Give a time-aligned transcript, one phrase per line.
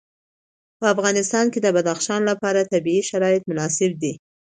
[0.79, 4.13] په افغانستان کې د بدخشان لپاره طبیعي شرایط مناسب دي.